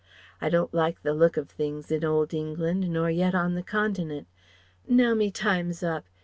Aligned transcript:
I 0.41 0.49
don't 0.49 0.73
like 0.73 1.03
the 1.03 1.13
look 1.13 1.37
of 1.37 1.47
things 1.47 1.91
in 1.91 2.03
old 2.03 2.33
England 2.33 2.89
nor 2.91 3.11
yet 3.11 3.35
on 3.35 3.53
the 3.53 3.61
Continent. 3.61 4.25
Now 4.87 5.13
me 5.13 5.29
time's 5.29 5.83
up. 5.83 6.05